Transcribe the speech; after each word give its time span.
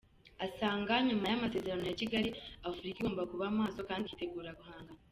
Asanga 0.45 0.93
nyuma 1.07 1.25
y’amasezerano 1.27 1.83
ya 1.87 1.97
Kigali, 2.01 2.29
Afurika 2.69 2.97
igomba 2.99 3.29
kuba 3.31 3.45
maso 3.59 3.79
kandi 3.89 4.03
ikitegura 4.05 4.53
guhangana. 4.59 4.91